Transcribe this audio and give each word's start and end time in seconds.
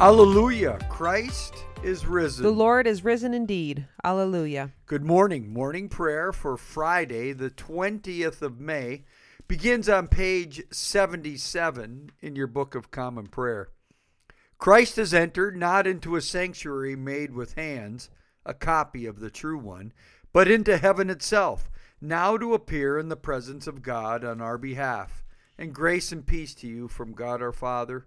Alleluia. 0.00 0.78
Christ 0.88 1.66
is 1.82 2.06
risen. 2.06 2.42
The 2.42 2.50
Lord 2.50 2.86
is 2.86 3.04
risen 3.04 3.34
indeed. 3.34 3.86
Alleluia. 4.02 4.70
Good 4.86 5.04
morning. 5.04 5.52
Morning 5.52 5.90
prayer 5.90 6.32
for 6.32 6.56
Friday, 6.56 7.34
the 7.34 7.50
20th 7.50 8.40
of 8.40 8.58
May, 8.58 9.04
begins 9.46 9.90
on 9.90 10.08
page 10.08 10.62
77 10.70 12.12
in 12.18 12.34
your 12.34 12.46
Book 12.46 12.74
of 12.74 12.90
Common 12.90 13.26
Prayer. 13.26 13.68
Christ 14.56 14.96
has 14.96 15.12
entered 15.12 15.54
not 15.54 15.86
into 15.86 16.16
a 16.16 16.22
sanctuary 16.22 16.96
made 16.96 17.34
with 17.34 17.52
hands, 17.56 18.08
a 18.46 18.54
copy 18.54 19.04
of 19.04 19.20
the 19.20 19.30
true 19.30 19.58
one, 19.58 19.92
but 20.32 20.50
into 20.50 20.78
heaven 20.78 21.10
itself, 21.10 21.70
now 22.00 22.38
to 22.38 22.54
appear 22.54 22.98
in 22.98 23.10
the 23.10 23.16
presence 23.16 23.66
of 23.66 23.82
God 23.82 24.24
on 24.24 24.40
our 24.40 24.56
behalf. 24.56 25.22
And 25.58 25.74
grace 25.74 26.10
and 26.10 26.26
peace 26.26 26.54
to 26.54 26.66
you 26.66 26.88
from 26.88 27.12
God 27.12 27.42
our 27.42 27.52
Father 27.52 28.06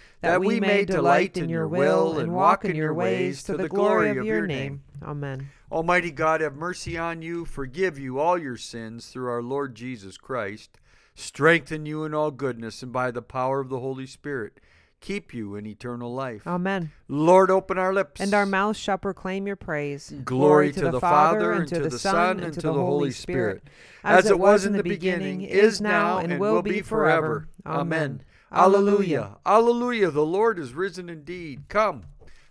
that 0.21 0.41
we 0.41 0.59
may 0.59 0.85
delight 0.85 1.37
in 1.37 1.49
your 1.49 1.67
will 1.67 2.19
and 2.19 2.33
walk 2.33 2.65
in 2.65 2.75
your 2.75 2.93
ways 2.93 3.43
to 3.43 3.57
the 3.57 3.69
glory 3.69 4.09
of 4.09 4.25
your 4.25 4.47
name. 4.47 4.83
Amen. 5.03 5.49
Almighty 5.71 6.11
God, 6.11 6.41
have 6.41 6.55
mercy 6.55 6.97
on 6.97 7.21
you, 7.21 7.45
forgive 7.45 7.97
you 7.97 8.19
all 8.19 8.37
your 8.37 8.57
sins 8.57 9.07
through 9.07 9.29
our 9.29 9.41
Lord 9.41 9.73
Jesus 9.73 10.17
Christ, 10.17 10.79
strengthen 11.15 11.85
you 11.85 12.03
in 12.03 12.13
all 12.13 12.29
goodness, 12.29 12.83
and 12.83 12.91
by 12.91 13.09
the 13.09 13.21
power 13.21 13.61
of 13.61 13.69
the 13.69 13.79
Holy 13.79 14.05
Spirit, 14.05 14.59
keep 14.99 15.33
you 15.33 15.55
in 15.55 15.65
eternal 15.65 16.13
life. 16.13 16.45
Amen. 16.45 16.91
Lord, 17.07 17.49
open 17.49 17.77
our 17.77 17.93
lips. 17.93 18.19
And 18.21 18.33
our 18.33 18.45
mouths 18.45 18.77
shall 18.77 18.97
proclaim 18.97 19.47
your 19.47 19.55
praise. 19.55 20.13
Glory 20.23 20.71
to 20.73 20.91
the 20.91 20.99
Father, 20.99 21.53
and 21.53 21.67
to 21.69 21.79
the 21.79 21.97
Son, 21.97 22.41
and 22.41 22.53
to 22.53 22.61
the 22.61 22.73
Holy 22.73 23.11
Spirit, 23.11 23.63
as 24.03 24.29
it 24.29 24.37
was 24.37 24.65
in 24.65 24.73
the 24.73 24.83
beginning, 24.83 25.41
is 25.41 25.81
now, 25.81 26.19
and 26.19 26.39
will 26.39 26.61
be 26.61 26.81
forever. 26.81 27.47
Amen. 27.65 28.23
Alleluia. 28.51 29.37
Alleluia. 29.45 30.11
The 30.11 30.25
Lord 30.25 30.59
is 30.59 30.73
risen 30.73 31.09
indeed. 31.09 31.63
Come, 31.69 32.03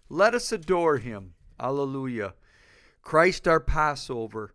let 0.08 0.34
us 0.34 0.50
adore 0.50 0.98
him. 0.98 1.34
Alleluia. 1.58 2.34
Christ 3.02 3.46
our 3.46 3.60
Passover. 3.60 4.54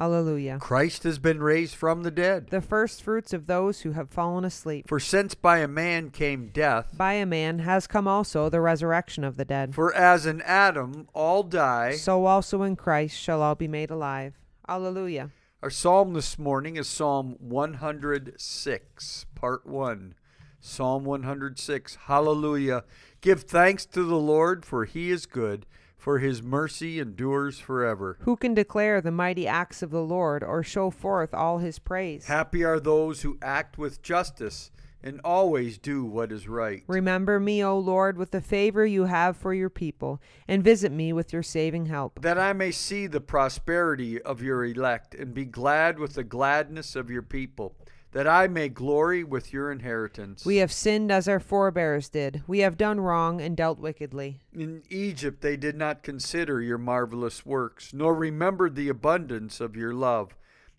Alleluia. 0.00 0.58
Christ 0.58 1.02
has 1.02 1.18
been 1.18 1.42
raised 1.42 1.74
from 1.74 2.02
the 2.02 2.10
dead. 2.10 2.48
The 2.48 2.62
first 2.62 3.02
fruits 3.02 3.34
of 3.34 3.46
those 3.46 3.82
who 3.82 3.92
have 3.92 4.08
fallen 4.08 4.46
asleep. 4.46 4.88
For 4.88 4.98
since 4.98 5.34
by 5.34 5.58
a 5.58 5.68
man 5.68 6.08
came 6.10 6.48
death, 6.48 6.96
By 6.96 7.12
a 7.14 7.26
man 7.26 7.58
has 7.60 7.86
come 7.86 8.08
also 8.08 8.48
the 8.48 8.62
resurrection 8.62 9.24
of 9.24 9.36
the 9.36 9.44
dead. 9.44 9.74
for 9.74 9.94
as 9.94 10.24
in 10.24 10.40
Adam 10.40 11.06
all 11.12 11.42
die. 11.42 11.92
So 11.96 12.24
also 12.24 12.62
in 12.62 12.76
Christ 12.76 13.14
shall 13.20 13.42
all 13.42 13.54
be 13.54 13.68
made 13.68 13.90
alive. 13.90 14.34
Alleluia. 14.66 15.30
Our 15.62 15.68
psalm 15.68 16.14
this 16.14 16.38
morning 16.38 16.76
is 16.76 16.88
Psalm 16.88 17.36
106, 17.38 19.26
part 19.34 19.66
1. 19.66 20.14
Psalm 20.60 21.04
106. 21.04 21.96
Hallelujah. 22.06 22.84
Give 23.20 23.42
thanks 23.42 23.84
to 23.86 24.02
the 24.02 24.16
Lord, 24.16 24.64
for 24.64 24.86
he 24.86 25.10
is 25.10 25.26
good, 25.26 25.66
for 26.00 26.18
his 26.18 26.42
mercy 26.42 26.98
endures 26.98 27.58
forever. 27.58 28.16
Who 28.22 28.34
can 28.34 28.54
declare 28.54 29.02
the 29.02 29.10
mighty 29.10 29.46
acts 29.46 29.82
of 29.82 29.90
the 29.90 30.02
Lord 30.02 30.42
or 30.42 30.62
show 30.62 30.90
forth 30.90 31.34
all 31.34 31.58
his 31.58 31.78
praise? 31.78 32.26
Happy 32.26 32.64
are 32.64 32.80
those 32.80 33.20
who 33.20 33.38
act 33.42 33.76
with 33.76 34.00
justice 34.02 34.70
and 35.02 35.20
always 35.24 35.78
do 35.78 36.04
what 36.04 36.30
is 36.30 36.48
right. 36.48 36.82
Remember 36.86 37.40
me, 37.40 37.64
O 37.64 37.78
Lord, 37.78 38.18
with 38.18 38.32
the 38.32 38.40
favor 38.40 38.84
you 38.84 39.04
have 39.04 39.36
for 39.36 39.54
your 39.54 39.70
people, 39.70 40.20
and 40.46 40.62
visit 40.62 40.92
me 40.92 41.12
with 41.12 41.32
your 41.32 41.42
saving 41.42 41.86
help. 41.86 42.20
that 42.20 42.38
I 42.38 42.52
may 42.52 42.70
see 42.70 43.06
the 43.06 43.20
prosperity 43.20 44.20
of 44.20 44.42
your 44.42 44.64
elect 44.64 45.14
and 45.14 45.32
be 45.32 45.44
glad 45.46 45.98
with 45.98 46.14
the 46.14 46.24
gladness 46.24 46.96
of 46.96 47.10
your 47.10 47.22
people, 47.22 47.74
that 48.12 48.26
I 48.26 48.48
may 48.48 48.68
glory 48.68 49.22
with 49.22 49.52
your 49.52 49.70
inheritance. 49.70 50.44
We 50.44 50.56
have 50.56 50.72
sinned 50.72 51.12
as 51.12 51.28
our 51.28 51.40
forebears 51.40 52.08
did. 52.08 52.42
We 52.46 52.60
have 52.60 52.76
done 52.76 53.00
wrong 53.00 53.40
and 53.40 53.56
dealt 53.56 53.78
wickedly. 53.78 54.40
In 54.52 54.82
Egypt 54.90 55.42
they 55.42 55.56
did 55.56 55.76
not 55.76 56.02
consider 56.02 56.60
your 56.60 56.78
marvelous 56.78 57.46
works, 57.46 57.92
nor 57.94 58.14
remembered 58.14 58.74
the 58.74 58.88
abundance 58.88 59.60
of 59.60 59.76
your 59.76 59.94
love. 59.94 60.34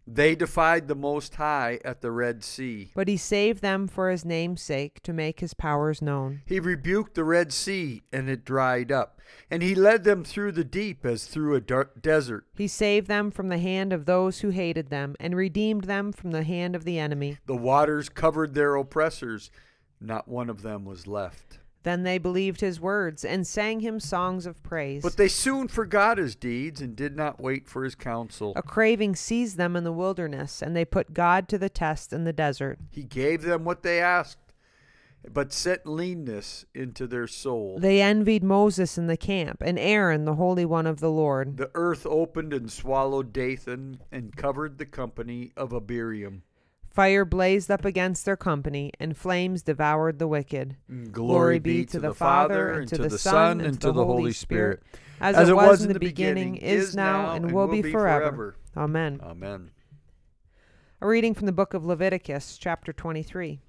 They 0.07 0.35
defied 0.35 0.87
the 0.87 0.95
Most 0.95 1.35
High 1.35 1.79
at 1.85 2.01
the 2.01 2.11
Red 2.11 2.43
Sea. 2.43 2.91
But 2.95 3.07
he 3.07 3.17
saved 3.17 3.61
them 3.61 3.87
for 3.87 4.09
his 4.09 4.25
name's 4.25 4.61
sake, 4.61 5.01
to 5.03 5.13
make 5.13 5.39
his 5.39 5.53
powers 5.53 6.01
known. 6.01 6.41
He 6.45 6.59
rebuked 6.59 7.13
the 7.13 7.23
Red 7.23 7.53
Sea, 7.53 8.01
and 8.11 8.29
it 8.29 8.43
dried 8.43 8.91
up, 8.91 9.21
and 9.49 9.61
he 9.61 9.75
led 9.75 10.03
them 10.03 10.23
through 10.23 10.53
the 10.53 10.63
deep 10.63 11.05
as 11.05 11.27
through 11.27 11.55
a 11.55 11.61
dar- 11.61 11.91
desert. 12.01 12.45
He 12.57 12.67
saved 12.67 13.07
them 13.07 13.31
from 13.31 13.49
the 13.49 13.59
hand 13.59 13.93
of 13.93 14.05
those 14.05 14.39
who 14.39 14.49
hated 14.49 14.89
them, 14.89 15.15
and 15.19 15.35
redeemed 15.35 15.85
them 15.85 16.11
from 16.11 16.31
the 16.31 16.43
hand 16.43 16.75
of 16.75 16.83
the 16.83 16.97
enemy. 16.99 17.37
The 17.45 17.55
waters 17.55 18.09
covered 18.09 18.53
their 18.53 18.75
oppressors, 18.75 19.51
not 19.99 20.27
one 20.27 20.49
of 20.49 20.63
them 20.63 20.83
was 20.83 21.07
left. 21.07 21.59
Then 21.83 22.03
they 22.03 22.17
believed 22.17 22.61
his 22.61 22.79
words, 22.79 23.25
and 23.25 23.45
sang 23.45 23.79
him 23.79 23.99
songs 23.99 24.45
of 24.45 24.61
praise. 24.61 25.01
But 25.01 25.17
they 25.17 25.27
soon 25.27 25.67
forgot 25.67 26.19
his 26.19 26.35
deeds 26.35 26.79
and 26.79 26.95
did 26.95 27.15
not 27.15 27.41
wait 27.41 27.67
for 27.67 27.83
his 27.83 27.95
counsel. 27.95 28.53
A 28.55 28.61
craving 28.61 29.15
seized 29.15 29.57
them 29.57 29.75
in 29.75 29.83
the 29.83 29.91
wilderness, 29.91 30.61
and 30.61 30.75
they 30.75 30.85
put 30.85 31.13
God 31.13 31.47
to 31.49 31.57
the 31.57 31.69
test 31.69 32.13
in 32.13 32.23
the 32.23 32.33
desert. 32.33 32.77
He 32.91 33.03
gave 33.03 33.41
them 33.41 33.63
what 33.63 33.81
they 33.81 33.99
asked, 33.99 34.37
but 35.31 35.51
sent 35.53 35.87
leanness 35.87 36.65
into 36.75 37.07
their 37.07 37.27
soul. 37.27 37.79
They 37.79 38.01
envied 38.01 38.43
Moses 38.43 38.97
in 38.97 39.07
the 39.07 39.17
camp, 39.17 39.61
and 39.61 39.79
Aaron, 39.79 40.25
the 40.25 40.35
Holy 40.35 40.65
One 40.65 40.85
of 40.85 40.99
the 40.99 41.11
Lord. 41.11 41.57
The 41.57 41.71
earth 41.73 42.05
opened 42.05 42.53
and 42.53 42.71
swallowed 42.71 43.33
Dathan 43.33 44.01
and 44.11 44.35
covered 44.35 44.77
the 44.77 44.85
company 44.85 45.51
of 45.57 45.73
Abiram. 45.73 46.43
Fire 46.91 47.23
blazed 47.23 47.71
up 47.71 47.85
against 47.85 48.25
their 48.25 48.35
company, 48.35 48.91
and 48.99 49.15
flames 49.15 49.63
devoured 49.63 50.19
the 50.19 50.27
wicked. 50.27 50.75
Mm, 50.91 51.09
glory 51.11 51.57
be 51.57 51.85
to 51.85 51.99
the 52.01 52.13
Father, 52.13 52.71
and 52.73 52.89
to 52.89 52.97
the 52.97 53.17
Son, 53.17 53.61
and 53.61 53.79
to 53.79 53.93
the 53.93 54.05
Holy 54.05 54.33
Spirit, 54.33 54.83
as, 55.21 55.47
it 55.47 55.55
was 55.55 55.83
in 55.83 55.93
the 55.93 55.99
beginning, 55.99 56.57
is 56.57 56.93
now, 56.93 57.31
and 57.31 57.53
will 57.53 57.67
be 57.67 57.81
forever. 57.81 58.55
Amen. 58.75 59.21
Amen. 59.23 59.71
A 60.99 61.07
reading 61.07 61.33
from 61.33 61.45
the 61.45 61.53
book 61.53 61.73
of 61.73 61.85
Leviticus, 61.85 62.57
chapter 62.57 62.91
23. 62.91 63.61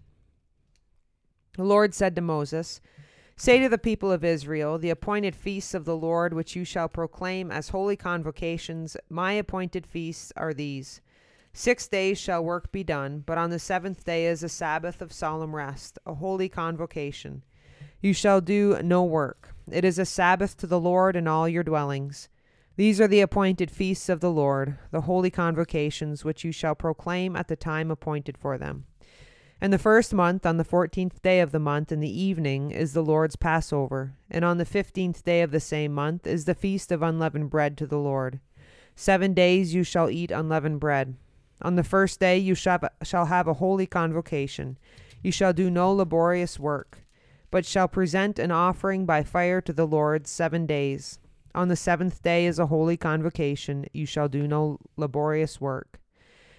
The 1.56 1.64
Lord 1.64 1.94
said 1.94 2.16
to 2.16 2.22
Moses, 2.22 2.80
Say 3.36 3.60
to 3.60 3.68
the 3.68 3.78
people 3.78 4.10
of 4.10 4.24
Israel, 4.24 4.78
The 4.78 4.90
appointed 4.90 5.36
feasts 5.36 5.74
of 5.74 5.84
the 5.84 5.96
Lord, 5.96 6.34
which 6.34 6.56
you 6.56 6.64
shall 6.64 6.88
proclaim 6.88 7.52
as 7.52 7.68
holy 7.68 7.96
convocations, 7.96 8.96
my 9.08 9.32
appointed 9.34 9.86
feasts 9.86 10.32
are 10.36 10.52
these. 10.52 11.00
Six 11.54 11.86
days 11.86 12.18
shall 12.18 12.42
work 12.42 12.72
be 12.72 12.82
done, 12.82 13.22
but 13.26 13.36
on 13.36 13.50
the 13.50 13.58
seventh 13.58 14.04
day 14.04 14.26
is 14.26 14.42
a 14.42 14.48
Sabbath 14.48 15.02
of 15.02 15.12
solemn 15.12 15.54
rest, 15.54 15.98
a 16.06 16.14
holy 16.14 16.48
convocation. 16.48 17.44
You 18.00 18.14
shall 18.14 18.40
do 18.40 18.78
no 18.82 19.04
work. 19.04 19.54
It 19.70 19.84
is 19.84 19.98
a 19.98 20.06
Sabbath 20.06 20.56
to 20.58 20.66
the 20.66 20.80
Lord 20.80 21.14
in 21.14 21.28
all 21.28 21.46
your 21.46 21.62
dwellings. 21.62 22.28
These 22.76 23.02
are 23.02 23.06
the 23.06 23.20
appointed 23.20 23.70
feasts 23.70 24.08
of 24.08 24.20
the 24.20 24.30
Lord, 24.30 24.78
the 24.90 25.02
holy 25.02 25.30
convocations 25.30 26.24
which 26.24 26.42
you 26.42 26.52
shall 26.52 26.74
proclaim 26.74 27.36
at 27.36 27.48
the 27.48 27.56
time 27.56 27.90
appointed 27.90 28.38
for 28.38 28.56
them. 28.56 28.86
And 29.60 29.72
the 29.72 29.78
first 29.78 30.14
month, 30.14 30.46
on 30.46 30.56
the 30.56 30.64
fourteenth 30.64 31.22
day 31.22 31.40
of 31.40 31.52
the 31.52 31.60
month 31.60 31.92
in 31.92 32.00
the 32.00 32.20
evening, 32.20 32.70
is 32.70 32.94
the 32.94 33.04
Lord's 33.04 33.36
Passover, 33.36 34.14
and 34.30 34.44
on 34.44 34.56
the 34.56 34.64
fifteenth 34.64 35.22
day 35.22 35.42
of 35.42 35.50
the 35.50 35.60
same 35.60 35.92
month 35.92 36.26
is 36.26 36.46
the 36.46 36.54
feast 36.54 36.90
of 36.90 37.02
unleavened 37.02 37.50
bread 37.50 37.76
to 37.76 37.86
the 37.86 37.98
Lord. 37.98 38.40
Seven 38.96 39.34
days 39.34 39.74
you 39.74 39.84
shall 39.84 40.08
eat 40.10 40.30
unleavened 40.30 40.80
bread. 40.80 41.14
On 41.62 41.76
the 41.76 41.84
first 41.84 42.20
day 42.20 42.36
you 42.38 42.54
shall 42.54 43.26
have 43.26 43.48
a 43.48 43.54
holy 43.54 43.86
convocation. 43.86 44.78
You 45.22 45.32
shall 45.32 45.52
do 45.52 45.70
no 45.70 45.92
laborious 45.92 46.58
work. 46.58 46.98
but 47.52 47.66
shall 47.66 47.86
present 47.86 48.38
an 48.38 48.50
offering 48.50 49.04
by 49.04 49.22
fire 49.22 49.60
to 49.60 49.72
the 49.74 49.86
Lord 49.86 50.26
seven 50.26 50.66
days. 50.66 51.20
On 51.54 51.68
the 51.68 51.76
seventh 51.76 52.22
day 52.22 52.46
is 52.46 52.58
a 52.58 52.66
holy 52.66 52.96
convocation. 52.96 53.84
You 53.92 54.06
shall 54.06 54.26
do 54.26 54.48
no 54.48 54.78
laborious 54.96 55.60
work. 55.60 56.00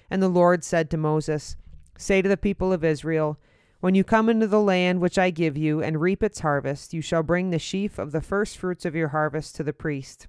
And 0.10 0.22
the 0.22 0.30
Lord 0.30 0.64
said 0.64 0.92
to 0.92 0.98
Moses, 0.98 1.58
Say 1.98 2.22
to 2.22 2.30
the 2.30 2.38
people 2.38 2.72
of 2.72 2.84
Israel, 2.84 3.40
When 3.80 3.96
you 3.96 4.04
come 4.04 4.30
into 4.30 4.46
the 4.46 4.62
land 4.62 5.02
which 5.02 5.18
I 5.18 5.32
give 5.32 5.58
you, 5.58 5.82
and 5.82 6.00
reap 6.00 6.22
its 6.22 6.42
harvest, 6.42 6.94
you 6.94 7.02
shall 7.02 7.24
bring 7.24 7.50
the 7.50 7.58
sheaf 7.58 7.98
of 7.98 8.12
the 8.12 8.22
first 8.22 8.58
fruits 8.58 8.86
of 8.86 8.96
your 8.96 9.10
harvest 9.10 9.56
to 9.56 9.64
the 9.64 9.74
priest. 9.74 10.28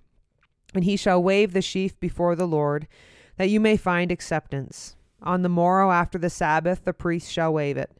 And 0.74 0.84
he 0.84 0.96
shall 0.96 1.22
wave 1.22 1.52
the 1.52 1.60
sheaf 1.62 2.00
before 2.00 2.34
the 2.34 2.48
Lord, 2.48 2.88
that 3.36 3.50
you 3.50 3.60
may 3.60 3.76
find 3.76 4.10
acceptance. 4.10 4.96
On 5.22 5.42
the 5.42 5.48
morrow 5.48 5.90
after 5.90 6.18
the 6.18 6.30
Sabbath, 6.30 6.84
the 6.84 6.92
priest 6.92 7.30
shall 7.30 7.52
wave 7.52 7.76
it. 7.76 7.90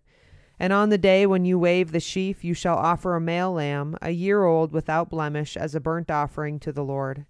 And 0.59 0.73
on 0.73 0.91
the 0.91 0.99
day 0.99 1.27
when 1.27 1.45
you 1.45 1.59
wave 1.59 1.91
the 1.91 2.01
sheaf, 2.01 2.45
you 2.45 2.55
shall 2.55 2.77
offer 2.77 3.17
a 3.17 3.21
male 3.21 3.53
lamb, 3.53 3.97
a 4.01 4.11
year 4.11 4.45
old 4.45 4.73
without 4.73 5.11
blemish, 5.11 5.57
as 5.57 5.75
a 5.75 5.81
burnt 5.81 6.11
offering 6.11 6.61
to 6.61 6.73
the 6.73 6.85
Lord. 6.85 7.27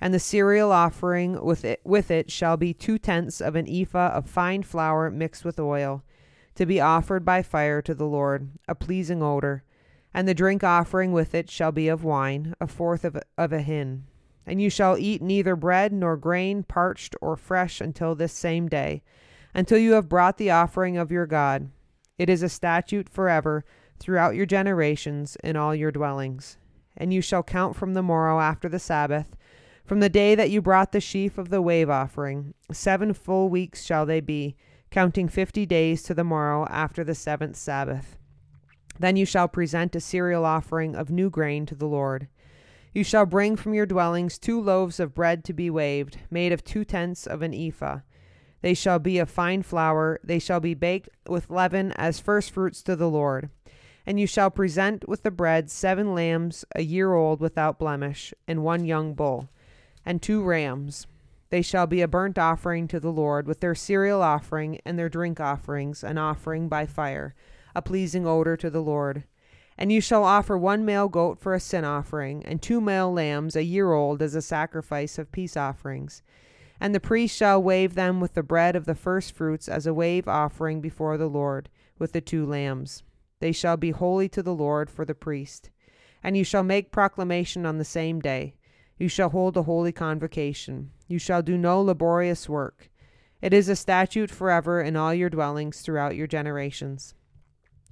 And 0.00 0.12
the 0.12 0.18
cereal 0.18 0.70
offering 0.70 1.42
with 1.42 1.64
it, 1.64 1.80
with 1.84 2.10
it 2.10 2.30
shall 2.30 2.56
be 2.56 2.74
two 2.74 2.98
tenths 2.98 3.40
of 3.40 3.56
an 3.56 3.66
ephah 3.68 4.12
of 4.14 4.28
fine 4.28 4.62
flour 4.62 5.10
mixed 5.10 5.44
with 5.44 5.58
oil, 5.58 6.04
to 6.56 6.66
be 6.66 6.80
offered 6.80 7.24
by 7.24 7.42
fire 7.42 7.80
to 7.82 7.94
the 7.94 8.06
Lord, 8.06 8.50
a 8.68 8.74
pleasing 8.74 9.22
odor. 9.22 9.62
And 10.12 10.28
the 10.28 10.34
drink 10.34 10.62
offering 10.62 11.12
with 11.12 11.34
it 11.34 11.50
shall 11.50 11.72
be 11.72 11.88
of 11.88 12.04
wine, 12.04 12.54
a 12.60 12.66
fourth 12.66 13.04
of, 13.04 13.16
of 13.36 13.52
a 13.52 13.60
hin. 13.60 14.04
And 14.48 14.62
you 14.62 14.70
shall 14.70 14.96
eat 14.96 15.20
neither 15.20 15.54
bread 15.54 15.92
nor 15.92 16.16
grain, 16.16 16.62
parched 16.62 17.14
or 17.20 17.36
fresh, 17.36 17.82
until 17.82 18.14
this 18.14 18.32
same 18.32 18.66
day, 18.66 19.02
until 19.52 19.76
you 19.76 19.92
have 19.92 20.08
brought 20.08 20.38
the 20.38 20.50
offering 20.50 20.96
of 20.96 21.12
your 21.12 21.26
God. 21.26 21.68
It 22.16 22.30
is 22.30 22.42
a 22.42 22.48
statute 22.48 23.10
forever 23.10 23.66
throughout 24.00 24.34
your 24.34 24.46
generations 24.46 25.36
in 25.44 25.56
all 25.56 25.74
your 25.74 25.92
dwellings. 25.92 26.56
And 26.96 27.12
you 27.12 27.20
shall 27.20 27.42
count 27.42 27.76
from 27.76 27.92
the 27.92 28.02
morrow 28.02 28.40
after 28.40 28.70
the 28.70 28.78
Sabbath, 28.78 29.36
from 29.84 30.00
the 30.00 30.08
day 30.08 30.34
that 30.34 30.50
you 30.50 30.62
brought 30.62 30.92
the 30.92 31.00
sheaf 31.00 31.36
of 31.36 31.50
the 31.50 31.60
wave 31.60 31.90
offering. 31.90 32.54
Seven 32.72 33.12
full 33.12 33.50
weeks 33.50 33.84
shall 33.84 34.06
they 34.06 34.20
be, 34.20 34.56
counting 34.90 35.28
fifty 35.28 35.66
days 35.66 36.02
to 36.04 36.14
the 36.14 36.24
morrow 36.24 36.66
after 36.70 37.04
the 37.04 37.14
seventh 37.14 37.56
Sabbath. 37.56 38.16
Then 38.98 39.16
you 39.16 39.26
shall 39.26 39.46
present 39.46 39.94
a 39.94 40.00
cereal 40.00 40.46
offering 40.46 40.96
of 40.96 41.10
new 41.10 41.28
grain 41.28 41.66
to 41.66 41.74
the 41.74 41.86
Lord. 41.86 42.28
You 42.98 43.04
shall 43.04 43.26
bring 43.26 43.54
from 43.54 43.74
your 43.74 43.86
dwellings 43.86 44.40
two 44.40 44.60
loaves 44.60 44.98
of 44.98 45.14
bread 45.14 45.44
to 45.44 45.52
be 45.52 45.70
waved, 45.70 46.18
made 46.32 46.50
of 46.50 46.64
two 46.64 46.84
tenths 46.84 47.28
of 47.28 47.42
an 47.42 47.54
ephah. 47.54 48.00
They 48.60 48.74
shall 48.74 48.98
be 48.98 49.20
of 49.20 49.30
fine 49.30 49.62
flour, 49.62 50.18
they 50.24 50.40
shall 50.40 50.58
be 50.58 50.74
baked 50.74 51.08
with 51.28 51.48
leaven 51.48 51.92
as 51.92 52.18
firstfruits 52.18 52.82
to 52.82 52.96
the 52.96 53.08
Lord. 53.08 53.50
And 54.04 54.18
you 54.18 54.26
shall 54.26 54.50
present 54.50 55.08
with 55.08 55.22
the 55.22 55.30
bread 55.30 55.70
seven 55.70 56.12
lambs 56.12 56.64
a 56.74 56.82
year 56.82 57.14
old 57.14 57.38
without 57.40 57.78
blemish, 57.78 58.34
and 58.48 58.64
one 58.64 58.84
young 58.84 59.14
bull, 59.14 59.48
and 60.04 60.20
two 60.20 60.42
rams. 60.42 61.06
They 61.50 61.62
shall 61.62 61.86
be 61.86 62.00
a 62.00 62.08
burnt 62.08 62.36
offering 62.36 62.88
to 62.88 62.98
the 62.98 63.12
Lord, 63.12 63.46
with 63.46 63.60
their 63.60 63.76
cereal 63.76 64.22
offering 64.22 64.80
and 64.84 64.98
their 64.98 65.08
drink 65.08 65.38
offerings, 65.38 66.02
an 66.02 66.18
offering 66.18 66.68
by 66.68 66.84
fire, 66.84 67.36
a 67.76 67.80
pleasing 67.80 68.26
odor 68.26 68.56
to 68.56 68.68
the 68.68 68.82
Lord. 68.82 69.22
And 69.80 69.92
you 69.92 70.00
shall 70.00 70.24
offer 70.24 70.58
one 70.58 70.84
male 70.84 71.08
goat 71.08 71.38
for 71.38 71.54
a 71.54 71.60
sin 71.60 71.84
offering, 71.84 72.44
and 72.44 72.60
two 72.60 72.80
male 72.80 73.12
lambs 73.12 73.54
a 73.54 73.62
year 73.62 73.92
old 73.92 74.20
as 74.20 74.34
a 74.34 74.42
sacrifice 74.42 75.18
of 75.18 75.30
peace 75.30 75.56
offerings. 75.56 76.20
And 76.80 76.92
the 76.92 77.00
priest 77.00 77.36
shall 77.36 77.62
wave 77.62 77.94
them 77.94 78.20
with 78.20 78.34
the 78.34 78.42
bread 78.42 78.74
of 78.74 78.86
the 78.86 78.96
firstfruits 78.96 79.68
as 79.68 79.86
a 79.86 79.94
wave 79.94 80.26
offering 80.26 80.80
before 80.80 81.16
the 81.16 81.28
Lord, 81.28 81.68
with 81.96 82.12
the 82.12 82.20
two 82.20 82.44
lambs. 82.44 83.04
They 83.38 83.52
shall 83.52 83.76
be 83.76 83.92
holy 83.92 84.28
to 84.30 84.42
the 84.42 84.54
Lord 84.54 84.90
for 84.90 85.04
the 85.04 85.14
priest. 85.14 85.70
And 86.24 86.36
you 86.36 86.42
shall 86.42 86.64
make 86.64 86.90
proclamation 86.90 87.64
on 87.64 87.78
the 87.78 87.84
same 87.84 88.20
day. 88.20 88.56
You 88.98 89.08
shall 89.08 89.28
hold 89.28 89.56
a 89.56 89.62
holy 89.62 89.92
convocation. 89.92 90.90
You 91.06 91.20
shall 91.20 91.40
do 91.40 91.56
no 91.56 91.80
laborious 91.80 92.48
work. 92.48 92.90
It 93.40 93.54
is 93.54 93.68
a 93.68 93.76
statute 93.76 94.30
forever 94.30 94.80
in 94.80 94.96
all 94.96 95.14
your 95.14 95.30
dwellings 95.30 95.82
throughout 95.82 96.16
your 96.16 96.26
generations. 96.26 97.14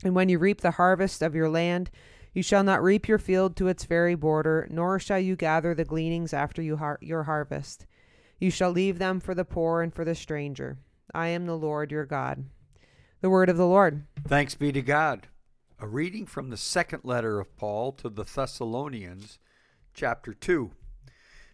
And 0.05 0.15
when 0.15 0.29
you 0.29 0.39
reap 0.39 0.61
the 0.61 0.73
harvest 0.73 1.23
of 1.23 1.35
your 1.35 1.49
land, 1.49 1.91
you 2.33 2.43
shall 2.43 2.63
not 2.63 2.83
reap 2.83 3.09
your 3.09 3.19
field 3.19 3.57
to 3.57 3.69
its 3.69 3.85
very 3.85 4.15
border, 4.15 4.69
nor 4.71 4.99
shall 4.99 5.19
you 5.19 5.37
gather 5.37 5.75
the 5.75 5.85
gleanings 5.85 6.35
after 6.35 6.61
you 6.61 6.77
har- 6.77 6.99
your 7.01 7.23
harvest. 7.23 7.87
You 8.39 8.51
shall 8.51 8.71
leave 8.71 8.99
them 8.99 9.21
for 9.21 9.35
the 9.35 9.45
poor 9.45 9.81
and 9.81 9.95
for 9.95 10.05
the 10.05 10.15
stranger. 10.15 10.79
I 11.15 11.29
am 11.29 11.47
the 11.47 11.57
Lord 11.57 11.91
your 11.91 12.05
God. 12.05 12.45
The 13.23 13.31
word 13.31 13.49
of 13.49 13.57
the 13.57 13.67
Lord. 13.67 14.05
Thanks 14.29 14.55
be 14.55 14.71
to 14.73 14.83
God. 14.83 15.29
A 15.79 15.87
reading 15.87 16.27
from 16.27 16.51
the 16.51 16.57
second 16.59 17.05
letter 17.05 17.41
of 17.41 17.57
Paul 17.57 17.93
to 17.93 18.11
the 18.11 18.25
Thessalonians, 18.25 19.39
chapter 19.95 20.35
2. 20.35 20.73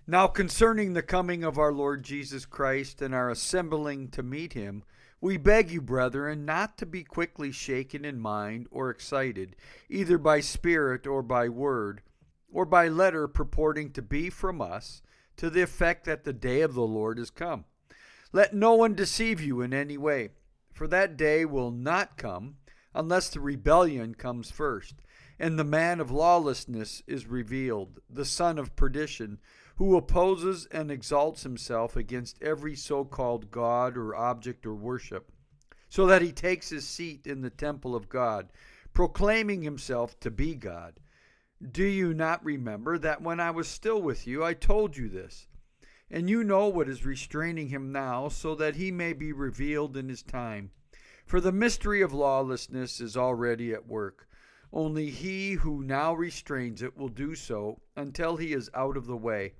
Now, 0.06 0.26
concerning 0.26 0.92
the 0.92 1.02
coming 1.02 1.44
of 1.44 1.58
our 1.58 1.72
Lord 1.72 2.02
Jesus 2.02 2.44
Christ 2.44 3.00
and 3.00 3.14
our 3.14 3.30
assembling 3.30 4.08
to 4.08 4.22
meet 4.24 4.52
him, 4.52 4.82
we 5.22 5.36
beg 5.36 5.70
you, 5.70 5.80
brethren, 5.80 6.44
not 6.44 6.76
to 6.76 6.84
be 6.84 7.04
quickly 7.04 7.52
shaken 7.52 8.04
in 8.04 8.18
mind 8.18 8.66
or 8.72 8.90
excited, 8.90 9.54
either 9.88 10.18
by 10.18 10.40
spirit 10.40 11.06
or 11.06 11.22
by 11.22 11.48
word, 11.48 12.02
or 12.52 12.66
by 12.66 12.88
letter 12.88 13.28
purporting 13.28 13.92
to 13.92 14.02
be 14.02 14.28
from 14.28 14.60
us 14.60 15.00
to 15.36 15.48
the 15.48 15.62
effect 15.62 16.04
that 16.06 16.24
the 16.24 16.32
day 16.32 16.60
of 16.60 16.74
the 16.74 16.82
Lord 16.82 17.20
is 17.20 17.30
come. 17.30 17.64
Let 18.32 18.52
no 18.52 18.74
one 18.74 18.96
deceive 18.96 19.40
you 19.40 19.60
in 19.60 19.72
any 19.72 19.96
way, 19.96 20.30
for 20.72 20.88
that 20.88 21.16
day 21.16 21.44
will 21.44 21.70
not 21.70 22.16
come 22.16 22.56
unless 22.92 23.28
the 23.28 23.40
rebellion 23.40 24.16
comes 24.16 24.50
first, 24.50 24.96
and 25.42 25.58
the 25.58 25.64
man 25.64 25.98
of 25.98 26.12
lawlessness 26.12 27.02
is 27.08 27.26
revealed, 27.26 27.98
the 28.08 28.24
son 28.24 28.60
of 28.60 28.76
perdition, 28.76 29.40
who 29.74 29.96
opposes 29.96 30.68
and 30.70 30.88
exalts 30.88 31.42
himself 31.42 31.96
against 31.96 32.40
every 32.40 32.76
so 32.76 33.04
called 33.04 33.50
God 33.50 33.96
or 33.96 34.14
object 34.14 34.64
or 34.64 34.74
worship, 34.76 35.32
so 35.88 36.06
that 36.06 36.22
he 36.22 36.30
takes 36.30 36.68
his 36.68 36.86
seat 36.86 37.26
in 37.26 37.40
the 37.40 37.50
temple 37.50 37.96
of 37.96 38.08
God, 38.08 38.52
proclaiming 38.92 39.62
himself 39.62 40.18
to 40.20 40.30
be 40.30 40.54
God. 40.54 41.00
Do 41.60 41.82
you 41.82 42.14
not 42.14 42.44
remember 42.44 42.96
that 42.98 43.20
when 43.20 43.40
I 43.40 43.50
was 43.50 43.66
still 43.66 44.00
with 44.00 44.28
you, 44.28 44.44
I 44.44 44.54
told 44.54 44.96
you 44.96 45.08
this? 45.08 45.48
And 46.08 46.30
you 46.30 46.44
know 46.44 46.68
what 46.68 46.88
is 46.88 47.04
restraining 47.04 47.70
him 47.70 47.90
now, 47.90 48.28
so 48.28 48.54
that 48.54 48.76
he 48.76 48.92
may 48.92 49.12
be 49.12 49.32
revealed 49.32 49.96
in 49.96 50.08
his 50.08 50.22
time. 50.22 50.70
For 51.26 51.40
the 51.40 51.50
mystery 51.50 52.00
of 52.00 52.12
lawlessness 52.12 53.00
is 53.00 53.16
already 53.16 53.72
at 53.72 53.88
work. 53.88 54.28
Only 54.74 55.10
he 55.10 55.52
who 55.52 55.82
now 55.82 56.14
restrains 56.14 56.80
it 56.80 56.96
will 56.96 57.10
do 57.10 57.34
so 57.34 57.82
until 57.94 58.38
he 58.38 58.54
is 58.54 58.70
out 58.72 58.96
of 58.96 59.04
the 59.04 59.16
way. 59.18 59.52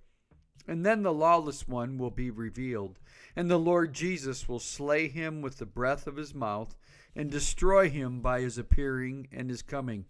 And 0.67 0.87
then 0.87 1.03
the 1.03 1.13
lawless 1.13 1.69
one 1.69 1.99
will 1.99 2.11
be 2.11 2.31
revealed, 2.31 2.99
and 3.37 3.51
the 3.51 3.59
Lord 3.59 3.93
Jesus 3.93 4.49
will 4.49 4.59
slay 4.59 5.09
him 5.09 5.43
with 5.43 5.59
the 5.59 5.67
breath 5.67 6.07
of 6.07 6.17
his 6.17 6.35
mouth, 6.35 6.79
and 7.15 7.31
destroy 7.31 7.91
him 7.91 8.23
by 8.23 8.41
his 8.41 8.57
appearing 8.57 9.29
and 9.31 9.51
his 9.51 9.61
coming. 9.61 10.07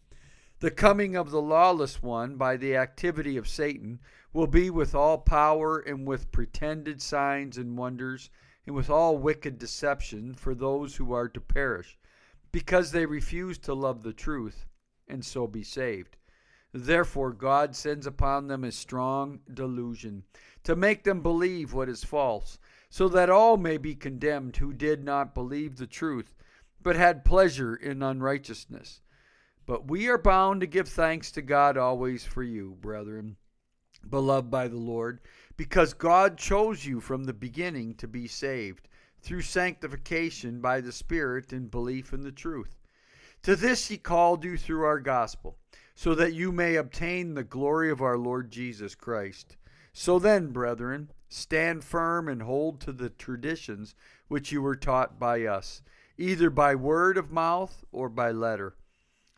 The 0.61 0.71
coming 0.71 1.17
of 1.17 1.33
the 1.33 1.43
lawless 1.43 2.01
one 2.01 2.37
by 2.37 2.57
the 2.57 2.77
activity 2.77 3.37
of 3.37 3.49
Satan 3.49 3.99
will 4.33 4.47
be 4.47 4.71
with 4.71 4.95
all 4.95 5.19
power 5.19 5.81
and 5.81 6.07
with 6.07 6.31
pretended 6.31 7.03
signs 7.03 7.59
and 7.59 7.77
wonders 7.77 8.31
and 8.67 8.77
with 8.77 8.89
all 8.89 9.19
wicked 9.19 9.59
deception 9.59 10.35
for 10.35 10.55
those 10.55 10.95
who 10.95 11.13
are 11.13 11.29
to 11.29 11.41
perish, 11.41 11.99
because 12.53 12.93
they 12.93 13.05
refuse 13.05 13.59
to 13.59 13.75
love 13.75 14.05
the 14.05 14.13
truth 14.13 14.67
and 15.13 15.25
so 15.25 15.47
be 15.47 15.63
saved. 15.63 16.17
Therefore, 16.73 17.33
God 17.33 17.77
sends 17.77 18.07
upon 18.07 18.47
them 18.47 18.65
a 18.65 18.73
strong 18.73 19.41
delusion 19.53 20.25
to 20.65 20.75
make 20.75 21.05
them 21.05 21.21
believe 21.21 21.75
what 21.75 21.91
is 21.91 22.03
false, 22.03 22.59
so 22.89 23.11
that 23.11 23.29
all 23.29 23.59
may 23.59 23.77
be 23.77 23.95
condemned 23.95 24.57
who 24.57 24.73
did 24.73 25.05
not 25.05 25.35
believe 25.35 25.77
the 25.77 25.87
truth, 25.87 26.35
but 26.83 26.97
had 26.97 27.27
pleasure 27.27 27.77
in 27.77 28.03
unrighteousness. 28.03 29.03
But 29.67 29.91
we 29.91 30.09
are 30.09 30.17
bound 30.19 30.63
to 30.63 30.67
give 30.67 30.89
thanks 30.89 31.31
to 31.33 31.43
God 31.43 31.77
always 31.77 32.25
for 32.25 32.43
you, 32.43 32.79
brethren, 32.81 33.37
beloved 34.09 34.51
by 34.51 34.67
the 34.67 34.79
Lord, 34.79 35.21
because 35.59 35.93
God 35.93 36.39
chose 36.39 36.87
you 36.87 37.01
from 37.01 37.25
the 37.25 37.35
beginning 37.35 37.97
to 37.97 38.09
be 38.09 38.27
saved 38.27 38.89
through 39.21 39.43
sanctification 39.43 40.61
by 40.61 40.81
the 40.81 40.91
Spirit 40.91 41.53
and 41.53 41.71
belief 41.71 42.15
in 42.15 42.23
the 42.23 42.33
truth. 42.33 42.79
To 43.43 43.57
this 43.57 43.89
he 43.89 43.99
called 43.99 44.45
you 44.45 44.57
through 44.57 44.85
our 44.85 45.01
gospel, 45.01 45.59
so 45.95 46.15
that 46.15 46.35
you 46.35 46.53
may 46.53 46.77
obtain 46.77 47.35
the 47.35 47.45
glory 47.45 47.91
of 47.91 48.01
our 48.01 48.17
Lord 48.17 48.51
Jesus 48.51 48.95
Christ. 48.95 49.57
So 49.93 50.19
then, 50.19 50.49
brethren, 50.49 51.11
stand 51.29 51.85
firm 51.85 52.29
and 52.29 52.43
hold 52.43 52.81
to 52.81 52.93
the 52.93 53.11
traditions 53.11 53.95
which 54.29 54.53
you 54.53 54.63
were 54.63 54.77
taught 54.77 55.19
by 55.19 55.45
us, 55.45 55.83
either 56.17 56.51
by 56.51 56.75
word 56.75 57.19
of 57.19 57.31
mouth 57.31 57.85
or 57.93 58.09
by 58.09 58.31
letter 58.31 58.77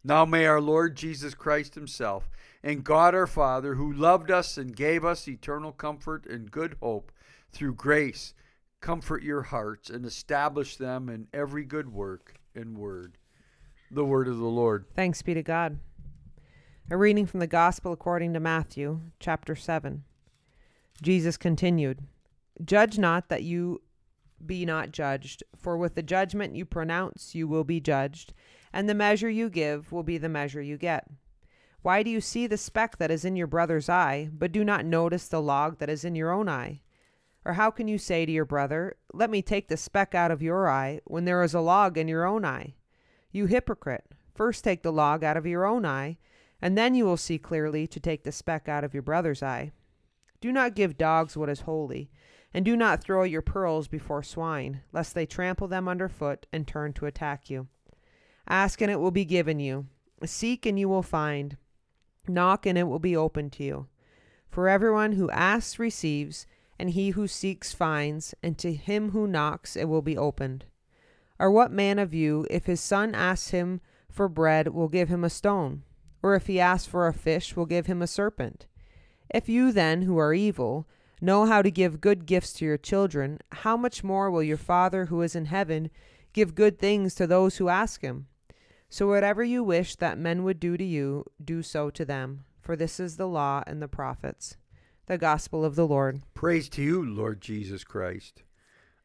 now 0.07 0.27
may 0.27 0.45
our 0.45 0.61
Lord 0.61 0.97
Jesus 0.97 1.33
Christ 1.33 1.75
Himself 1.75 2.29
and 2.63 2.85
God 2.85 3.15
our 3.15 3.27
Father, 3.27 3.77
who 3.77 3.91
loved 3.91 4.31
us 4.31 4.59
and 4.59 4.77
gave 4.77 5.03
us 5.03 5.27
eternal 5.27 5.73
comfort 5.73 6.27
and 6.27 6.51
good 6.51 6.77
hope 6.81 7.11
through 7.51 7.75
grace, 7.75 8.35
comfort 8.83 9.23
your 9.23 9.43
hearts 9.43 9.89
and 9.89 10.05
establish 10.05 10.77
them 10.77 11.09
in 11.09 11.29
every 11.33 11.65
good 11.65 11.91
work 11.91 12.35
and 12.55 12.77
word. 12.77 13.17
The 13.95 14.05
word 14.05 14.27
of 14.27 14.39
the 14.39 14.45
Lord. 14.45 14.87
Thanks 14.97 15.23
be 15.23 15.35
to 15.35 15.43
God. 15.45 15.79
A 16.91 16.97
reading 16.97 17.27
from 17.27 17.39
the 17.39 17.47
Gospel 17.47 17.93
according 17.93 18.33
to 18.33 18.41
Matthew, 18.41 19.03
chapter 19.21 19.55
7. 19.55 20.03
Jesus 21.01 21.37
continued, 21.37 22.01
Judge 22.65 22.99
not 22.99 23.29
that 23.29 23.45
you 23.45 23.83
be 24.45 24.67
not 24.67 24.91
judged, 24.91 25.45
for 25.57 25.77
with 25.77 25.95
the 25.95 26.03
judgment 26.03 26.57
you 26.57 26.65
pronounce 26.65 27.37
you 27.37 27.47
will 27.47 27.63
be 27.63 27.79
judged, 27.79 28.35
and 28.73 28.89
the 28.89 28.97
measure 28.97 29.31
you 29.31 29.49
give 29.49 29.93
will 29.93 30.03
be 30.03 30.19
the 30.19 30.29
measure 30.29 30.61
you 30.61 30.77
get. 30.77 31.09
Why 31.83 32.03
do 32.03 32.11
you 32.11 32.21
see 32.21 32.49
the 32.49 32.57
speck 32.57 32.99
that 32.99 33.13
is 33.13 33.25
in 33.25 33.37
your 33.37 33.47
brother's 33.47 33.89
eye, 33.89 34.29
but 34.33 34.51
do 34.51 34.65
not 34.65 34.85
notice 34.85 35.29
the 35.29 35.41
log 35.41 35.79
that 35.79 35.89
is 35.89 36.05
in 36.05 36.17
your 36.17 36.33
own 36.33 36.49
eye? 36.49 36.81
Or 37.45 37.53
how 37.53 37.71
can 37.71 37.87
you 37.87 37.99
say 37.99 38.27
to 38.27 38.33
your 38.33 38.45
brother, 38.45 38.97
Let 39.13 39.31
me 39.31 39.41
take 39.41 39.69
the 39.69 39.77
speck 39.77 40.17
out 40.17 40.33
of 40.33 40.43
your 40.43 40.69
eye, 40.69 41.01
when 41.05 41.27
there 41.27 41.45
is 41.45 41.55
a 41.55 41.61
log 41.61 41.97
in 41.97 42.09
your 42.09 42.25
own 42.25 42.45
eye? 42.45 42.75
You 43.35 43.47
hypocrite, 43.47 44.05
first 44.33 44.63
take 44.63 44.85
the 44.85 44.93
log 44.93 45.25
out 45.25 45.37
of 45.37 45.45
your 45.45 45.67
own 45.67 45.85
eye, 45.85 46.19
and 46.63 46.79
then 46.79 46.95
you 46.95 47.05
will 47.05 47.17
see 47.17 47.37
clearly 47.37 47.85
to 47.89 47.99
take 47.99 48.23
the 48.23 48.31
speck 48.31 48.69
out 48.69 48.85
of 48.85 48.95
your 48.95 49.03
brother's 49.03 49.43
eye. 49.43 49.73
Do 50.41 50.53
not 50.53 50.77
give 50.77 50.97
dogs 50.97 51.37
what 51.37 51.49
is 51.49 51.63
holy, 51.63 52.13
and 52.55 52.65
do 52.65 52.77
not 52.77 53.03
throw 53.03 53.25
your 53.25 53.43
pearls 53.43 53.89
before 53.89 54.23
swine, 54.23 54.83
lest 54.93 55.17
they 55.17 55.27
trample 55.27 55.67
them 55.67 55.89
under 55.89 56.09
foot 56.09 56.47
and 56.53 56.65
turn 56.65 56.93
to 56.93 57.07
attack 57.07 57.51
you. 57.51 57.67
Ask 58.47 58.81
and 58.81 58.89
it 58.89 59.01
will 59.01 59.11
be 59.11 59.25
given 59.25 59.59
you. 59.59 59.89
Seek 60.25 60.65
and 60.65 60.79
you 60.79 60.89
will 60.89 61.03
find. 61.03 61.57
Knock 62.29 62.67
and 62.67 62.79
it 62.79 62.85
will 62.85 63.01
be 63.01 63.17
opened 63.17 63.51
to 63.55 63.65
you. 63.65 63.89
For 64.49 64.69
everyone 64.69 65.13
who 65.13 65.29
asks 65.31 65.81
receives, 65.81 66.47
and 66.79 66.91
he 66.91 67.11
who 67.11 67.27
seeks 67.27 67.73
finds, 67.73 68.33
and 68.45 68.57
to 68.59 68.73
him 68.73 69.11
who 69.11 69.27
knocks 69.27 69.75
it 69.75 69.89
will 69.89 70.03
be 70.03 70.17
opened. 70.17 70.67
Or 71.39 71.51
what 71.51 71.73
man 71.73 71.99
of 71.99 72.15
you, 72.15 72.47
if 72.51 72.67
his 72.67 72.81
son 72.81 73.15
asks 73.15 73.51
him 73.51 73.81
for 74.11 74.29
bread, 74.29 74.69
will 74.69 74.89
give 74.89 75.09
him 75.09 75.25
a 75.25 75.31
stone? 75.31 75.83
Or 76.23 76.35
if 76.35 76.47
he 76.47 76.61
asks 76.61 76.87
for 76.87 77.07
a 77.07 77.13
fish, 77.13 77.57
will 77.57 77.67
give 77.67 77.87
him 77.87 78.01
a 78.01 78.07
serpent? 78.07 78.67
If 79.33 79.49
you 79.49 79.73
then, 79.73 80.03
who 80.03 80.17
are 80.19 80.33
evil, 80.33 80.87
know 81.21 81.47
how 81.47 81.63
to 81.63 81.71
give 81.71 82.01
good 82.01 82.27
gifts 82.27 82.53
to 82.55 82.65
your 82.65 82.79
children, 82.79 83.41
how 83.51 83.77
much 83.77 84.05
more 84.05 84.31
will 84.31 84.43
your 84.43 84.57
Father 84.57 85.07
who 85.07 85.23
is 85.23 85.35
in 85.35 85.47
heaven 85.47 85.91
give 86.33 86.55
good 86.55 86.79
things 86.79 87.15
to 87.17 87.27
those 87.27 87.57
who 87.57 87.69
ask 87.69 88.03
him? 88.03 88.29
So 88.89 89.09
whatever 89.09 89.43
you 89.43 89.65
wish 89.65 89.97
that 89.97 90.19
men 90.19 90.45
would 90.45 90.61
do 90.61 90.77
to 90.77 90.85
you, 90.85 91.25
do 91.45 91.63
so 91.63 91.91
to 91.91 92.05
them, 92.05 92.45
for 92.61 92.77
this 92.77 93.01
is 93.01 93.17
the 93.17 93.27
law 93.27 93.65
and 93.67 93.83
the 93.83 93.89
prophets. 93.89 94.57
The 95.07 95.19
Gospel 95.19 95.65
of 95.65 95.75
the 95.75 95.87
Lord. 95.87 96.23
Praise 96.33 96.69
to 96.71 96.83
you, 96.83 97.05
Lord 97.05 97.41
Jesus 97.41 97.83
Christ. 97.83 98.44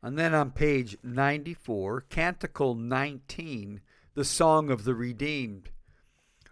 And 0.01 0.17
then 0.17 0.33
on 0.33 0.51
page 0.51 0.97
94, 1.03 2.01
Canticle 2.09 2.73
19, 2.75 3.81
the 4.13 4.23
Song 4.23 4.69
of 4.69 4.85
the 4.85 4.95
Redeemed. 4.95 5.69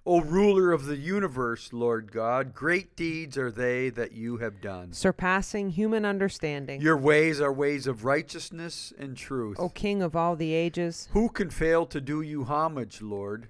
O 0.06 0.22
ruler 0.22 0.72
of 0.72 0.86
the 0.86 0.96
universe, 0.96 1.74
Lord 1.74 2.14
God, 2.14 2.54
great 2.54 2.96
deeds 2.96 3.38
are 3.38 3.52
they 3.52 3.90
that 3.90 4.14
you 4.14 4.38
have 4.38 4.62
done. 4.62 4.94
Surpassing 4.94 5.72
human 5.72 6.06
understanding. 6.06 6.80
Your 6.80 6.96
ways 6.96 7.42
are 7.42 7.52
ways 7.52 7.88
of 7.88 8.06
righteousness 8.06 8.94
and 8.98 9.18
truth. 9.18 9.58
O 9.60 9.68
King 9.68 10.02
of 10.02 10.16
all 10.16 10.38
the 10.38 10.54
ages. 10.54 11.10
Who 11.12 11.28
can 11.28 11.50
fail 11.50 11.86
to 11.88 12.00
do 12.00 12.22
you 12.22 12.46
homage, 12.46 13.02
Lord? 13.02 13.50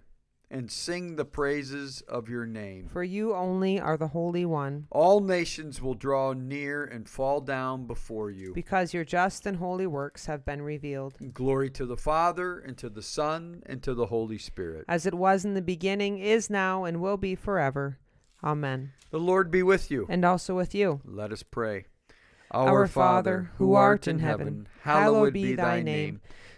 And 0.50 0.72
sing 0.72 1.16
the 1.16 1.26
praises 1.26 2.02
of 2.08 2.30
your 2.30 2.46
name. 2.46 2.88
For 2.92 3.04
you 3.04 3.36
only 3.36 3.80
are 3.80 3.98
the 3.98 4.08
Holy 4.08 4.46
One. 4.46 4.88
All 4.92 5.20
nations 5.20 5.82
will 5.82 5.94
draw 5.94 6.34
near 6.34 6.84
and 6.86 7.08
fall 7.08 7.42
down 7.42 7.86
before 7.86 8.32
you. 8.32 8.54
Because 8.54 8.94
your 8.94 9.04
just 9.04 9.46
and 9.46 9.58
holy 9.58 9.88
works 9.88 10.26
have 10.28 10.46
been 10.46 10.62
revealed. 10.62 11.16
Glory 11.34 11.70
to 11.72 11.86
the 11.86 11.98
Father, 11.98 12.60
and 12.60 12.78
to 12.78 12.90
the 12.90 13.02
Son, 13.02 13.62
and 13.66 13.84
to 13.84 13.94
the 13.94 14.08
Holy 14.08 14.38
Spirit. 14.38 14.86
As 14.88 15.06
it 15.06 15.14
was 15.14 15.44
in 15.44 15.54
the 15.54 15.62
beginning, 15.62 16.20
is 16.20 16.50
now, 16.50 16.86
and 16.86 17.02
will 17.02 17.18
be 17.18 17.36
forever. 17.36 18.00
Amen. 18.44 18.94
The 19.10 19.20
Lord 19.20 19.52
be 19.52 19.64
with 19.64 19.92
you. 19.92 20.06
And 20.10 20.24
also 20.24 20.56
with 20.56 20.74
you. 20.74 21.02
Let 21.04 21.32
us 21.32 21.44
pray. 21.44 21.86
Our, 22.52 22.70
Our 22.70 22.88
Father, 22.88 23.52
who 23.58 23.74
art 23.74 24.08
in 24.08 24.20
heaven, 24.20 24.70
hallowed 24.84 25.34
be 25.34 25.56
thy 25.56 25.82
name. 25.82 26.22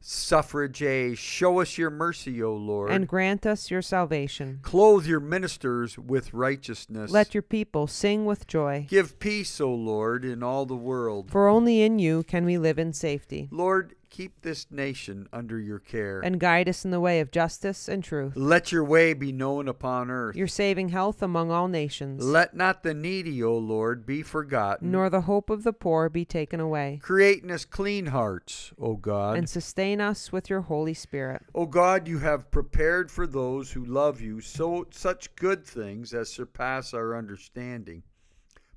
Suffrage 0.00 0.82
A, 0.82 1.14
show 1.14 1.60
us 1.60 1.78
your 1.78 1.90
mercy, 1.90 2.42
O 2.42 2.54
Lord. 2.54 2.90
And 2.92 3.08
grant 3.08 3.44
us 3.44 3.70
your 3.70 3.82
salvation. 3.82 4.60
Clothe 4.62 5.06
your 5.06 5.20
ministers 5.20 5.98
with 5.98 6.32
righteousness. 6.32 7.10
Let 7.10 7.34
your 7.34 7.42
people 7.42 7.86
sing 7.86 8.24
with 8.24 8.46
joy. 8.46 8.86
Give 8.88 9.18
peace, 9.18 9.60
O 9.60 9.72
Lord, 9.74 10.24
in 10.24 10.42
all 10.42 10.64
the 10.64 10.76
world. 10.76 11.30
For 11.30 11.48
only 11.48 11.82
in 11.82 11.98
you 11.98 12.22
can 12.22 12.44
we 12.44 12.56
live 12.56 12.78
in 12.78 12.92
safety. 12.92 13.48
Lord, 13.50 13.94
keep 14.16 14.40
this 14.40 14.70
nation 14.70 15.28
under 15.30 15.60
your 15.60 15.78
care. 15.78 16.20
And 16.20 16.40
guide 16.40 16.70
us 16.70 16.86
in 16.86 16.90
the 16.90 17.00
way 17.00 17.20
of 17.20 17.30
justice 17.30 17.86
and 17.86 18.02
truth. 18.02 18.32
Let 18.34 18.72
your 18.72 18.82
way 18.82 19.12
be 19.12 19.30
known 19.30 19.68
upon 19.68 20.10
earth. 20.10 20.34
Your 20.34 20.46
saving 20.46 20.88
health 20.88 21.22
among 21.22 21.50
all 21.50 21.68
nations. 21.68 22.24
Let 22.24 22.56
not 22.56 22.82
the 22.82 22.94
needy, 22.94 23.42
O 23.42 23.58
Lord, 23.58 24.06
be 24.06 24.22
forgotten. 24.22 24.90
Nor 24.90 25.10
the 25.10 25.22
hope 25.22 25.50
of 25.50 25.64
the 25.64 25.72
poor 25.74 26.08
be 26.08 26.24
taken 26.24 26.60
away. 26.60 26.98
Create 27.02 27.44
in 27.44 27.50
us 27.50 27.66
clean 27.66 28.06
hearts, 28.06 28.72
O 28.78 28.96
God. 28.96 29.36
And 29.36 29.50
sustain 29.50 30.00
us 30.00 30.32
with 30.32 30.48
your 30.48 30.62
Holy 30.62 30.94
Spirit. 30.94 31.42
O 31.54 31.66
God, 31.66 32.08
you 32.08 32.20
have 32.20 32.50
prepared 32.50 33.10
for 33.10 33.26
those 33.26 33.72
who 33.72 33.84
love 33.84 34.22
you 34.22 34.40
so 34.40 34.86
such 34.92 35.36
good 35.36 35.66
things 35.66 36.14
as 36.14 36.30
surpass 36.30 36.94
our 36.94 37.14
understanding. 37.14 38.02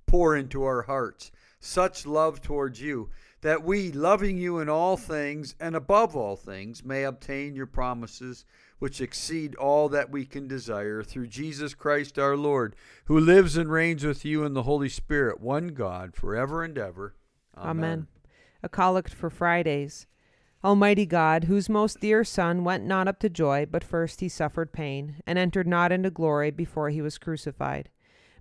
Pour 0.06 0.36
into 0.36 0.64
our 0.64 0.82
hearts 0.82 1.32
such 1.62 2.06
love 2.06 2.42
towards 2.42 2.82
you 2.82 3.10
that 3.42 3.64
we, 3.64 3.92
loving 3.92 4.38
you 4.38 4.60
in 4.60 4.68
all 4.70 4.98
things 4.98 5.56
and 5.60 5.76
above 5.76 6.16
all 6.16 6.36
things, 6.36 6.84
may 6.84 7.04
obtain 7.04 7.56
your 7.56 7.66
promises, 7.66 8.46
which 8.80 9.00
exceed 9.02 9.56
all 9.56 9.90
that 9.90 10.10
we 10.10 10.26
can 10.26 10.48
desire, 10.48 11.04
through 11.04 11.28
Jesus 11.28 11.74
Christ 11.74 12.20
our 12.20 12.36
Lord, 12.36 12.76
who 13.06 13.20
lives 13.20 13.56
and 13.58 13.72
reigns 13.72 14.06
with 14.06 14.26
you 14.26 14.44
in 14.44 14.54
the 14.54 14.64
Holy 14.64 14.90
Spirit, 14.90 15.40
one 15.40 15.70
God, 15.70 16.16
forever 16.16 16.64
and 16.64 16.78
ever. 16.78 17.16
Amen. 17.58 17.70
Amen. 17.70 18.08
A 18.62 18.70
collect 18.70 19.14
for 19.14 19.30
Fridays. 19.30 20.06
Almighty 20.62 21.06
God, 21.06 21.46
whose 21.46 21.70
most 21.70 22.02
dear 22.02 22.26
Son 22.26 22.66
went 22.66 22.84
not 22.84 23.08
up 23.08 23.20
to 23.20 23.30
joy, 23.30 23.66
but 23.70 23.84
first 23.84 24.20
he 24.20 24.28
suffered 24.28 24.74
pain, 24.74 25.16
and 25.26 25.40
entered 25.40 25.68
not 25.68 25.94
into 25.94 26.10
glory 26.10 26.52
before 26.52 26.90
he 26.90 27.02
was 27.02 27.18
crucified 27.18 27.90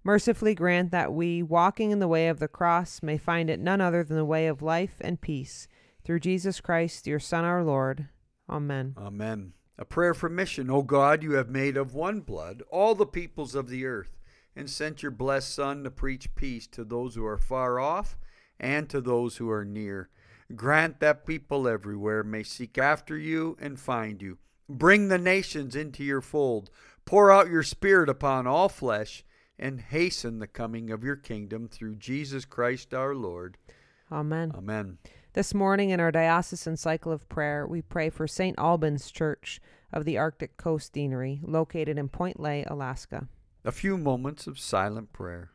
mercifully 0.08 0.54
grant 0.54 0.90
that 0.90 1.12
we, 1.12 1.42
walking 1.42 1.90
in 1.90 1.98
the 1.98 2.08
way 2.08 2.28
of 2.28 2.38
the 2.38 2.48
cross, 2.48 3.02
may 3.02 3.18
find 3.18 3.50
it 3.50 3.60
none 3.60 3.78
other 3.78 4.02
than 4.02 4.16
the 4.16 4.24
way 4.24 4.46
of 4.46 4.62
life 4.62 4.94
and 5.02 5.20
peace. 5.20 5.68
Through 6.02 6.20
Jesus 6.20 6.62
Christ, 6.62 7.06
your 7.06 7.20
Son, 7.20 7.44
our 7.44 7.62
Lord. 7.62 8.08
Amen. 8.48 8.94
Amen. 8.96 9.52
A 9.78 9.84
prayer 9.84 10.14
for 10.14 10.30
mission. 10.30 10.70
O 10.70 10.80
God, 10.80 11.22
you 11.22 11.32
have 11.32 11.50
made 11.50 11.76
of 11.76 11.92
one 11.92 12.20
blood 12.20 12.62
all 12.70 12.94
the 12.94 13.04
peoples 13.04 13.54
of 13.54 13.68
the 13.68 13.84
earth, 13.84 14.16
and 14.56 14.70
sent 14.70 15.02
your 15.02 15.12
blessed 15.12 15.54
Son 15.54 15.84
to 15.84 15.90
preach 15.90 16.34
peace 16.34 16.66
to 16.68 16.84
those 16.84 17.14
who 17.14 17.26
are 17.26 17.36
far 17.36 17.78
off 17.78 18.16
and 18.58 18.88
to 18.88 19.02
those 19.02 19.36
who 19.36 19.50
are 19.50 19.66
near. 19.66 20.08
Grant 20.56 21.00
that 21.00 21.26
people 21.26 21.68
everywhere 21.68 22.24
may 22.24 22.44
seek 22.44 22.78
after 22.78 23.18
you 23.18 23.58
and 23.60 23.78
find 23.78 24.22
you. 24.22 24.38
Bring 24.70 25.08
the 25.08 25.18
nations 25.18 25.76
into 25.76 26.02
your 26.02 26.22
fold. 26.22 26.70
Pour 27.04 27.30
out 27.30 27.50
your 27.50 27.62
Spirit 27.62 28.08
upon 28.08 28.46
all 28.46 28.70
flesh 28.70 29.22
and 29.58 29.80
hasten 29.80 30.38
the 30.38 30.46
coming 30.46 30.90
of 30.90 31.02
your 31.02 31.16
kingdom 31.16 31.68
through 31.68 31.96
Jesus 31.96 32.44
Christ 32.44 32.94
our 32.94 33.14
Lord. 33.14 33.58
Amen. 34.10 34.52
Amen. 34.54 34.98
This 35.32 35.52
morning 35.52 35.90
in 35.90 36.00
our 36.00 36.12
diocesan 36.12 36.76
cycle 36.76 37.12
of 37.12 37.28
prayer, 37.28 37.66
we 37.66 37.82
pray 37.82 38.10
for 38.10 38.26
St. 38.26 38.58
Albans 38.58 39.10
Church 39.10 39.60
of 39.92 40.04
the 40.04 40.18
Arctic 40.18 40.56
Coast 40.56 40.92
Deanery, 40.92 41.40
located 41.42 41.98
in 41.98 42.08
Point 42.08 42.40
Lay, 42.40 42.64
Alaska. 42.64 43.28
A 43.64 43.72
few 43.72 43.98
moments 43.98 44.46
of 44.46 44.58
silent 44.58 45.12
prayer. 45.12 45.50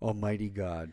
Almighty 0.00 0.48
God 0.48 0.92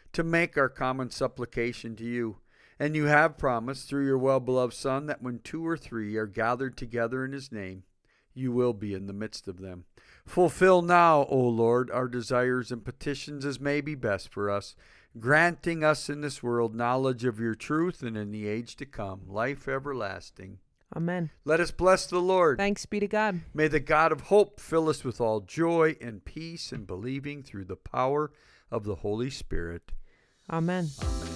to 0.13 0.23
make 0.23 0.57
our 0.57 0.69
common 0.69 1.09
supplication 1.09 1.95
to 1.97 2.03
you. 2.03 2.37
And 2.79 2.95
you 2.95 3.05
have 3.05 3.37
promised 3.37 3.87
through 3.87 4.05
your 4.05 4.17
well 4.17 4.39
beloved 4.39 4.73
Son 4.73 5.05
that 5.05 5.21
when 5.21 5.39
two 5.39 5.65
or 5.65 5.77
three 5.77 6.15
are 6.17 6.25
gathered 6.25 6.75
together 6.75 7.23
in 7.23 7.31
his 7.31 7.51
name, 7.51 7.83
you 8.33 8.51
will 8.51 8.73
be 8.73 8.93
in 8.93 9.07
the 9.07 9.13
midst 9.13 9.47
of 9.47 9.59
them. 9.59 9.85
Fulfill 10.25 10.81
now, 10.81 11.25
O 11.29 11.37
Lord, 11.37 11.91
our 11.91 12.07
desires 12.07 12.71
and 12.71 12.83
petitions 12.83 13.45
as 13.45 13.59
may 13.59 13.81
be 13.81 13.95
best 13.95 14.29
for 14.29 14.49
us, 14.49 14.75
granting 15.19 15.83
us 15.83 16.09
in 16.09 16.21
this 16.21 16.41
world 16.41 16.73
knowledge 16.73 17.25
of 17.25 17.39
your 17.39 17.55
truth 17.55 18.01
and 18.01 18.17
in 18.17 18.31
the 18.31 18.47
age 18.47 18.75
to 18.77 18.85
come, 18.85 19.21
life 19.27 19.67
everlasting. 19.67 20.59
Amen. 20.95 21.29
Let 21.45 21.59
us 21.59 21.71
bless 21.71 22.05
the 22.05 22.19
Lord. 22.19 22.57
Thanks 22.57 22.85
be 22.85 22.99
to 22.99 23.07
God. 23.07 23.41
May 23.53 23.67
the 23.67 23.79
God 23.79 24.11
of 24.11 24.21
hope 24.21 24.59
fill 24.59 24.89
us 24.89 25.03
with 25.03 25.21
all 25.21 25.39
joy 25.39 25.95
and 26.01 26.23
peace 26.25 26.73
in 26.73 26.83
believing 26.85 27.43
through 27.43 27.65
the 27.65 27.77
power 27.77 28.31
of 28.69 28.83
the 28.83 28.95
Holy 28.95 29.29
Spirit. 29.29 29.91
Amen. 30.51 30.89
Amen. 31.01 31.30